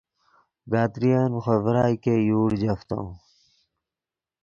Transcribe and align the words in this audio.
گدرین 0.71 1.23
ڤے 1.31 1.39
خوئے 1.43 1.59
ڤرائے 1.63 1.95
ګئے 2.03 2.15
یوڑ 2.27 2.49
جفتو 2.61 3.01